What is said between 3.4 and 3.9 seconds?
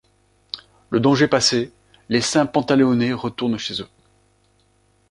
chez eux.